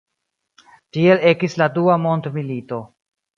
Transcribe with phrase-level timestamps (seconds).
[0.97, 2.81] Tiel ekis la Dua mondmilito.